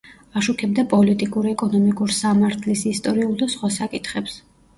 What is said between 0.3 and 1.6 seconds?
აშუქებდა პოლიტიკურ,